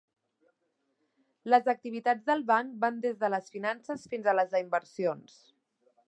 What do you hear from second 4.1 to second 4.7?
fins a les